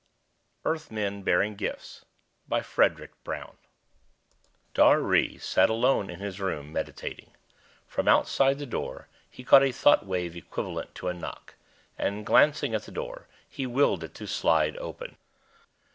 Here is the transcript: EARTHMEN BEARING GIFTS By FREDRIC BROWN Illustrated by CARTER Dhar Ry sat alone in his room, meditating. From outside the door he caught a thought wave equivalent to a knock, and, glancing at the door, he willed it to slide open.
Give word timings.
EARTHMEN 0.65 1.21
BEARING 1.21 1.53
GIFTS 1.55 2.05
By 2.47 2.61
FREDRIC 2.63 3.23
BROWN 3.23 3.53
Illustrated 3.53 4.71
by 4.73 4.81
CARTER 4.81 4.97
Dhar 5.03 5.07
Ry 5.31 5.37
sat 5.37 5.69
alone 5.69 6.09
in 6.09 6.19
his 6.19 6.39
room, 6.39 6.73
meditating. 6.73 7.35
From 7.85 8.07
outside 8.07 8.57
the 8.57 8.65
door 8.65 9.09
he 9.29 9.43
caught 9.43 9.61
a 9.61 9.71
thought 9.71 10.03
wave 10.07 10.35
equivalent 10.35 10.95
to 10.95 11.07
a 11.09 11.13
knock, 11.13 11.53
and, 11.99 12.25
glancing 12.25 12.73
at 12.73 12.85
the 12.85 12.91
door, 12.91 13.27
he 13.47 13.67
willed 13.67 14.03
it 14.03 14.15
to 14.15 14.25
slide 14.25 14.75
open. 14.77 15.17